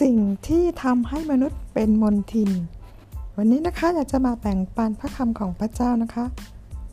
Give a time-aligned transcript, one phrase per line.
[0.00, 2.50] สิ่งที่ทำให้มนุษย์เป็นมนทิน
[3.36, 6.24] วันนี้นะคะอยากจะมาแบ่งปันพระคำของพระเจ้านะคะ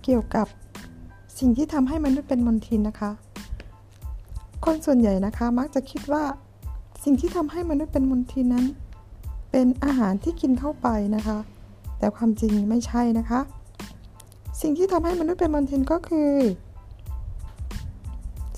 [0.03, 0.47] เกี่ยวกับ
[1.39, 3.11] สิ่งที่ทำให้มนุษย์เป็นมนทินนะคะ
[4.65, 6.23] คนส่วนใหญ่นะคะมักจะคิดว่า
[7.03, 8.65] สิ่งที่ทำให้มนุษย์เป็นมนทินนั้น
[9.51, 11.37] เป็นอาหารที่กินเข้าไปนะคะ
[11.99, 13.39] แต่ความจริงไม่ใช่นะคะ
[14.61, 16.31] สิ่งที่ทำให้มนุษย์เป็นมนทินก็คือ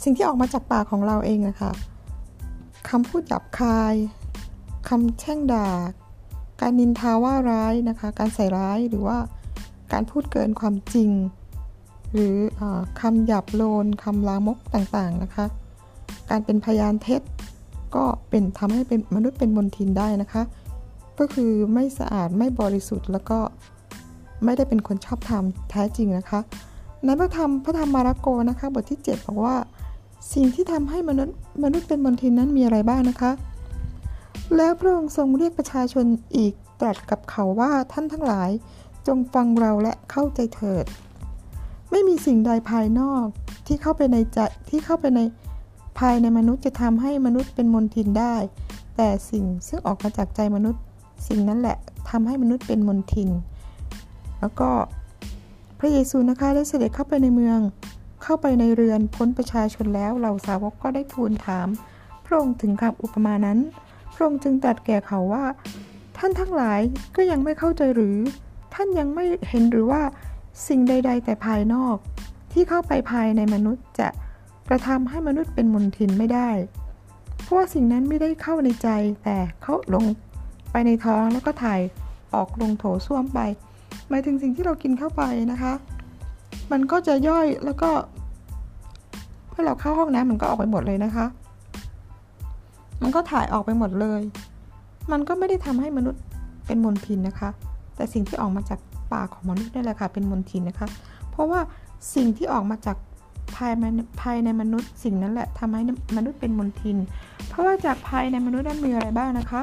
[0.04, 1.72] สิ่งที่ออกมาจากปากของเราเองนะคะ
[2.90, 3.96] คำพูดหยาบคาย
[4.90, 5.68] คำแช่งด่า
[6.62, 9.18] การนินทาว่าร้ายนะคะ การใส่ร้ายหรือว่า
[9.94, 11.10] การพูดเกินความจริง
[12.14, 12.62] หรืออ
[13.02, 15.46] คำหยาบโลนคำลามกต่างๆนะคะ
[16.30, 17.22] การเป็นพยานเท็จ
[17.96, 20.44] ก็เป็นทำให้เป็นมนุษย์เป็นมนทินได้นะคะ
[21.20, 23.40] ก็คือไม่สะอาดไม่บริสุทธิ์แล้วก็
[24.44, 26.40] ไม่ได้เป็นคนชอบธรรมแท้จริงนะคะ
[27.06, 29.56] ในพระธรรมพระธรรมมาระโกนะคะ บทที่ 7 บอกว่า
[30.34, 33.32] สิ่งที่ทำให้มนุษย์มนุษย์เป็นมนทินนั้นมีอะไรบ้างนะคะ
[34.56, 38.50] แล้วพระองค์ทรงเรียกประชาชนอีกตรัสกับเขาว่าท่านทั้งหลาย
[39.08, 40.86] จงฟังเราและเข้าใจเถิด
[41.92, 43.26] ไม่มีสิ่งใดภายนอก
[43.68, 44.40] ที่เข้าไปในใจ
[44.70, 45.20] ที่เข้าไปใน
[46.00, 48.36] ภายในมนุษย์จะทำให้มนุษย์เป็นมนทินได้
[48.96, 50.82] แต่สิ่งซึ่งออกมาจากใจมนุษย์
[51.28, 51.78] สิ่งนั้นแหละ
[52.10, 53.30] ทำให้มนุษย์เป็นมนทิน
[54.40, 54.70] แล้วก็
[55.80, 57.60] พระเยซูนะคะได้เสด็จเข้าไปในเมือง
[58.24, 61.68] เข้าไปในเรือนพ้นประชาชนแล้วเหล่าสาวกก็ได้ทูลถาม
[62.26, 63.60] พระองค์ถึงคำอุปมานั้น
[64.18, 65.46] ระองค์จึงตรัสแก่เขาว่า
[66.18, 66.80] ท่านทั้งหลาย
[67.16, 68.18] ก็ยังไม่เข้าใจหรือ
[68.74, 70.02] ท่านยังไม่เห็นหรือว่า
[70.68, 71.96] สิ่งใด ๆ แต่ภายนอก
[72.54, 74.08] ที่เข้าไปภายในมนุษย์จะ
[74.70, 76.50] กระทำให้มนุษย์เป็นมนทินไม่ได้
[77.42, 78.90] เพราะว่าสิ่งนั้นไม่ได้เข้าในใจ
[79.24, 80.06] แต่เขาลง
[80.72, 81.82] ไปในท้องแล้วก็ถ่าย
[82.34, 83.40] ออกลงโถส้วมไป
[84.10, 85.74] หมายถึงสิ่งที่เรากินเข้าไปนะคะ
[86.72, 87.90] มันก็จะย่อยแล้วก็
[89.50, 91.26] เมื่อเราเข้าห้องน้ำมันก็ออกไปหมดเลยนะคะ
[93.02, 94.22] มันก็ถ่ายออกไปหมดเลย
[95.12, 96.22] มันก็ไม่ได้ทำให้มนุษย์
[96.68, 97.50] เป็นมลทินนะคะ
[97.96, 98.80] แต่สิ่งที่ออกมาจาก
[99.14, 100.88] ปากของมนุษย์นี่แหละค่ะ เป็นมลทินนะคะ
[101.32, 101.60] เพราะว่า
[102.16, 102.98] สิ่งที่ออกมาจาก
[103.56, 103.74] ภาย
[104.22, 105.82] ภายในมนุษย์สิ่งนั้นแหละทำให้
[106.18, 106.98] มนุษย์เป็นมลทิน
[107.50, 109.62] เพราะว่าจากภายในมนุษย์นั้นมีอะไรบ้างนะคะ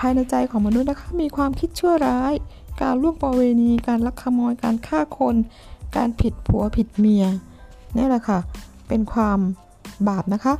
[0.00, 2.34] ภายในใจของมนุษย์นะคะมีความคิดชั่วร้าย
[2.82, 5.36] การล่วงประเวณี การลักขโมย การฆ่าคน
[5.96, 7.24] การผิดผัวผิดเมีย
[7.96, 8.38] นี่แหละค่ะ
[8.88, 9.38] เป็นความ
[10.08, 10.54] บาปนะคะ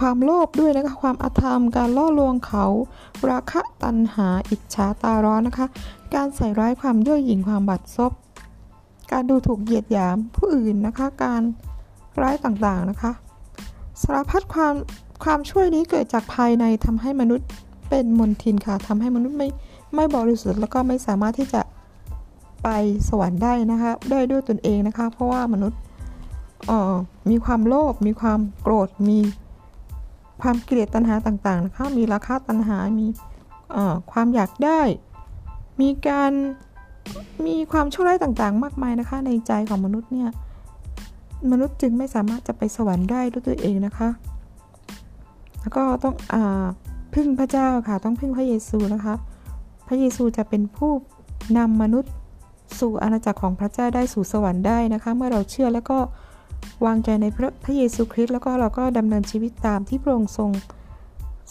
[0.00, 2.64] ความโลภด้วยนะคะ ความอธรรม การล่อลวงเขา
[3.30, 5.66] ราคะตัณหา อิจฉาตาร้อนนะคะ
[6.14, 8.12] การใส่ร้ายความย่อหยิ่งความบัดซบ
[9.12, 11.42] การดูถูกเหยียดหยามผู้อื่นนะคะ การ
[12.22, 13.12] ร้ายต่างๆนะคะ
[14.02, 14.74] สารพัดความ
[15.24, 17.48] ความช่วยนี้เกิดจากภายในทำให้มนุษย์
[17.90, 19.48] เป็นมนทินค่ะทำให้มนุษย์ไม่
[19.94, 21.60] ไม่บริสุทธิ์แล้วก็ไม่สามารถที่จะ
[22.62, 22.68] ไป
[23.08, 25.80] สวรรค์ได้นะคะได้ด้วยตนเองนะคะ เพราะว่ามนุษย์
[27.30, 29.18] มีความโลภมีความโกรธมี
[30.42, 33.06] ความเกลียดตัณหาต่างๆนะคะมีราคาตัณหา มี
[34.12, 34.80] ความอยากได้
[35.80, 36.32] มีการ
[37.46, 40.30] มีความชั่วร้ายต่างๆ มากมายนะคะในใจของมนุษย์เนี่ย
[41.50, 44.08] มนุษย์จึงไม่สามารถจะไปสวรรค์ได้ด้วยตัวเองนะคะ
[45.60, 46.34] แล้วก็ต้องอ
[47.14, 49.14] พึ่งพระเจ้าค่ะต้องพึ่งพระเยซูนะคะ
[49.88, 50.92] พระเยซูจะเป็นผู้
[51.58, 52.12] นำมนุษย์
[52.80, 55.98] สู่อาณาจักรของพระเจ้าได้สู่สวรรค์ได้นะคะ เมื่อเราเชื่อแล้วก็
[56.86, 60.50] วางใจในพระพระเยซูคริสต์แล้วก็เราก็ดำเนินชีวิตตามที่พระองค์ทรง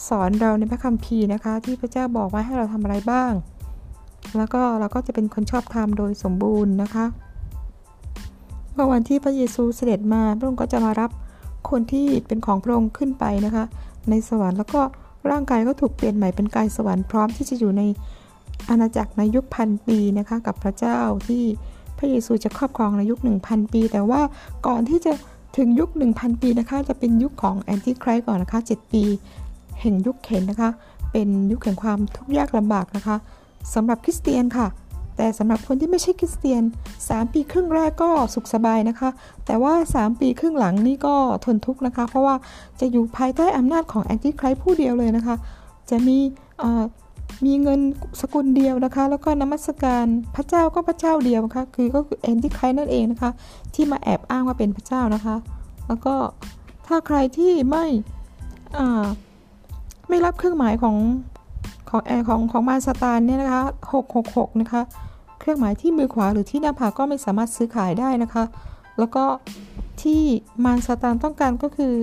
[0.08, 3.32] สอนเราในพระคัมภีร์นะคะ ที่พระเจ้าบอกไว่าให้เราทำอะไรบ้าง
[4.38, 7.06] แล้วก็เราก็จะเป็นคนชอบธรรมโดยสมบูรณ์นะคะ
[8.74, 11.12] เมื่อวันที่พระเยซูเสด็จมาพระองค์ก็จะมารับ
[11.70, 13.64] คนที่เป็นของพระองค์ขึ้นไปนะคะ
[14.10, 14.82] ในสวรรค์แล้วก็
[15.32, 17.84] ร่างกายก็ถูกเปลี่ยนใหม่เป็นกายสวรรค์พร้อมที่จะอยู่ใน
[18.70, 21.44] อาณาจักรในยุคพันปีนะคะ กับพระเจ้าที่
[21.98, 24.22] พระเยซูจะครอบครองในยุค 1,000 ปี แต่ว่า
[24.68, 25.14] ก่อนที่จะ
[25.58, 29.04] ถึงยุค 1,000 ปีนะคะ จะเป็นยุคของแอนติไครส์ก่อนนะคะ 7 ปี
[29.82, 30.70] แห่งยุคเข็นนะคะ
[31.12, 33.16] เป็นยุคแห่งความทุกข์ยากลำบากนะคะ
[33.74, 34.68] สำหรับคริสเตียนค่ะ
[35.18, 36.64] แต่สำหรับคนที่ไม่ใช่คริสเตียน
[37.02, 39.10] 3 ปีครึ่งแรกก็สุขสบายนะคะ
[39.46, 41.16] แต่ว่า 3 ปีครึ่งหลังนี่ก็
[41.46, 42.36] ทนทุกข์นะคะ เพราะว่า
[42.80, 45.36] จะอยู่ภายใต้อำนาจของแอนติไครส์ผู้เดียวเลยนะคะ
[45.90, 46.18] จะมี
[47.46, 47.80] มีเงิน
[48.22, 50.06] สกุลเดียวนะคะ แล้วก็นมัสการ
[50.36, 53.32] พระเจ้าก็พระเจ้าเดียวนะคะคือก็คือแอนติไครนั่นเองนะคะ
[53.74, 55.36] ที่มาแอบอ้างว่าเป็นพระเจ้านะคะ
[55.88, 56.16] แล้วก็
[56.88, 57.86] ถ้าใครที่ไม่
[60.10, 60.98] ไม่รับเครื่องหมายของ
[61.90, 63.64] ของแอของของมารสตานเนี่ยนะคะ
[64.12, 64.82] 666นะคะ
[65.40, 68.44] เครื่องหมายที่มือขวาหรือที่หน้าผากก็ไม่สามารถซื้อขายได้นะคะ
[69.00, 69.24] แล้วก็
[70.02, 70.22] ที่
[70.66, 71.94] มารสตานต้องการก็คือ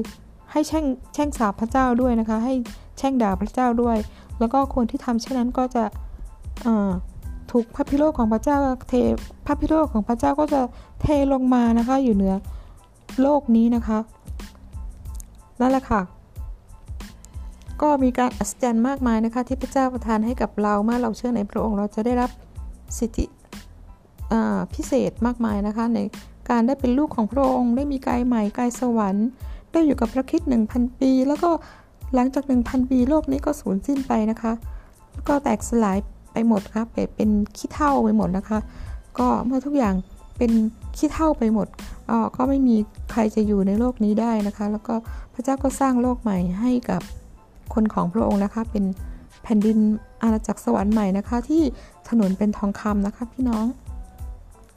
[0.52, 0.84] ให้แช่ง
[1.14, 2.54] แช่งสาบพระเจ้าด้วยนะคะ ให้
[2.98, 3.98] แช่งด่าพระเจ้าด้วย
[4.38, 5.84] แล้วก็คนที่ทำเช่นนั้นก็จะ
[7.50, 8.56] ถูกพระพิโรธของพระเจ้า
[8.88, 8.94] เท
[9.46, 10.60] พระพิโรธของพระเจ้าก็จะ
[11.02, 12.34] เทลงมานะคะอยู่เหนือ
[13.22, 13.98] โลกนี้นะคะ
[15.60, 16.00] นั่นแหละค่ะ
[17.82, 22.30] ก็มีการอัศจรรย์มากมายนะคะ ที่พระเจ้าประทานให้กับเราเมื่อเราเชื่อในพระองค์เราจะได้รับ
[22.98, 23.24] สิทธิ
[24.74, 25.98] พิเศษมากมายนะคะ ใน
[26.50, 29.28] การได้เป็นลูกของพระองค์ ได้มีกายใหม่กายสวรรค์
[29.72, 30.40] ได้อยู่กับพระคิด
[30.70, 31.50] 1,000 ปี แล้วก็
[32.14, 34.52] หลังจาก 1,000 ปีโลกนี้ก็สูญสิ้นไปนะคะ
[35.12, 35.98] แล้วก็แตกสลาย
[36.32, 36.86] ไปหมดครับ
[37.16, 38.58] เป็นขี้เท่าไปหมดนะคะ
[39.18, 39.94] ก็เมื่อทุกอย่าง
[40.38, 40.52] เป็น
[40.96, 41.66] ขี้เท่าไปหมด
[42.10, 42.76] ออก็ไม่มี
[43.12, 44.94] ใครจะอยู่ในโลกนี้ได้นะคะ แล้วก็
[45.34, 47.02] พระเจ้าก็สร้างโลกใหม่ให้กับ
[47.74, 48.84] คนของพระองค์นะคะ เป็น
[49.42, 49.78] แผ่นดิน
[50.22, 51.62] อาณาจักรสวรรค์ใหม่นะคะ ที่
[52.08, 53.66] ถนนเป็นทองคำนะคะ พี่น้อง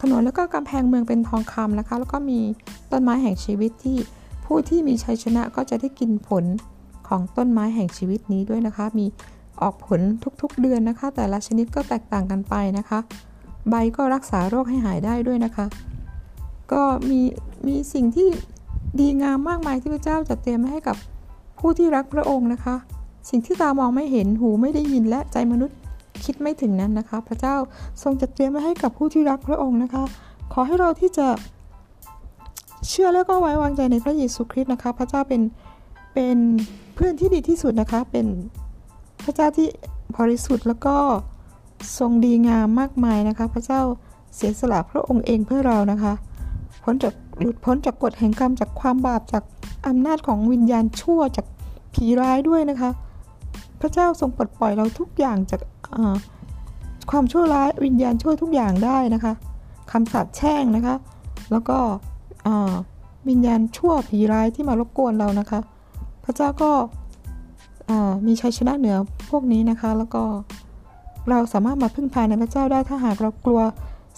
[0.02, 2.40] ถนนแล้วก็กำแพงเมืองเป็นทองคำนะคะ แล้วก็มี
[2.92, 3.98] ต้นไม้แห่งชีวิตที่
[4.46, 6.44] ผู้ที่มีชัยชนะก็จะได้กินผล
[7.08, 9.06] ของต้นไม้แห่งชีวิตนี้ด้วยนะคะ มี
[9.62, 10.02] ออกผล
[10.42, 13.00] ทุกๆเดือนนะคะ แต่ละชนิดก็แตกต่างกันไปนะคะ
[13.70, 15.66] ใบก็รักษาโรคให้หายได้ด้วยนะคะ
[16.72, 17.22] ก็มี
[17.68, 18.28] มีสิ่งที่
[19.00, 20.98] ดีงามมากมายที่พระเจ้าจัดเตรียมให้กับ
[21.60, 22.76] ผู้ที่รักพระองค์นะคะ
[23.30, 25.78] สิ่งที่ตามองไม่เห็นหูไม่ได้ยินและใจมนุษย์
[26.24, 27.56] คิดไม่ถึงนั้นนะคะ พระเจ้า
[28.04, 30.04] ทรงจัดเตรียมไว้ให้กับผู้ที่รักพระองค์นะคะ
[30.54, 31.28] ขอให้เราที่จะ
[32.90, 35.42] เชื่อและก็ไว้วางใจในพระเยซูคริสต์นะคะ พระเจ้าเป็น
[36.16, 36.38] เป็น
[36.96, 38.28] เพื่อนที่ดีที่สุดนะคะ เป็น
[39.24, 39.68] พระเจ้าที่
[40.18, 40.96] บริสุทธิ์แล้วก็
[42.00, 43.82] ทรงดีงามมากมายนะคะ พระเจ้า
[44.36, 46.14] เสียสละพระองค์เองเพื่อเรานะคะ
[46.84, 49.44] พ้นจากหลุดพ้นจากกฎแห่งกรรมจากความบาปจาก
[49.88, 51.46] อำนาจของวิญญาณชั่วจาก
[51.94, 52.90] ผีร้ายด้วยนะคะ
[53.82, 55.62] พระเจ้าทรงปลดปล่อยเราทุกอย่างจาก
[57.12, 59.34] ความชั่วร้ายวิญญาณชั่วทุกอย่างได้นะคะ
[59.92, 60.96] คำสาปแช่งนะคะ
[61.52, 61.78] แล้วก็
[63.30, 65.60] วิญญาณชั่วผีร้ายที่มารบกวนเรานะคะ
[66.26, 66.72] พระเจ้าก็
[68.28, 68.98] มีชัยชนะเหนือ
[69.30, 70.24] พวกนี้นะคะ แล้วก็
[71.30, 73.62] เราสามารถมาพึ่งพาในพระเจ้าได้ถ้าหากเรากลัว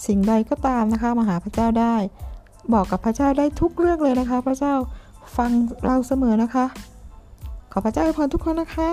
[0.05, 1.95] สิ่งใดก็ตามนะคะมาหาพระเจ้าได้
[2.73, 4.73] บอกกับพระเจ้าได้ทุกเรื่องเลยนะคะ พระเจ้า
[5.37, 5.51] ฟัง
[5.85, 6.65] เราเสมอนะคะ
[7.71, 8.89] ขอพระเจ้าอวยพรทุกคนนะคะ